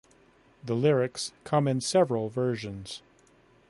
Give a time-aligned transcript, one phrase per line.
[0.63, 3.03] The lyrics come in several versions.